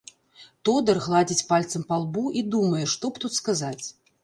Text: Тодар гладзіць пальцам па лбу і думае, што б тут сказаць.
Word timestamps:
Тодар 0.69 0.97
гладзіць 1.07 1.45
пальцам 1.51 1.85
па 1.91 1.95
лбу 2.05 2.25
і 2.41 2.45
думае, 2.57 2.83
што 2.97 3.05
б 3.15 3.27
тут 3.27 3.39
сказаць. 3.39 3.85